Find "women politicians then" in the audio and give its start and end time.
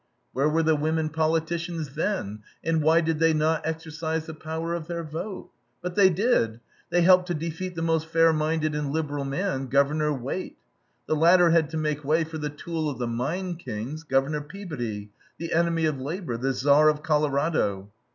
0.75-2.39